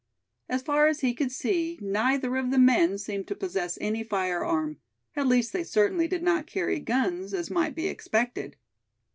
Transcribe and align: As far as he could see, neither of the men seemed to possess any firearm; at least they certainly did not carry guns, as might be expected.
As 0.49 0.63
far 0.63 0.87
as 0.87 1.01
he 1.01 1.13
could 1.13 1.31
see, 1.31 1.77
neither 1.79 2.35
of 2.35 2.49
the 2.49 2.57
men 2.57 2.97
seemed 2.97 3.27
to 3.27 3.35
possess 3.35 3.77
any 3.79 4.01
firearm; 4.03 4.77
at 5.15 5.27
least 5.27 5.53
they 5.53 5.63
certainly 5.63 6.07
did 6.07 6.23
not 6.23 6.47
carry 6.47 6.79
guns, 6.79 7.35
as 7.35 7.51
might 7.51 7.75
be 7.75 7.87
expected. 7.87 8.55